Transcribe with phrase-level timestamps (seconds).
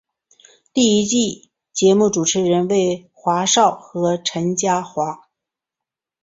[0.73, 5.27] 第一季节目主持人为华少和陈嘉桦。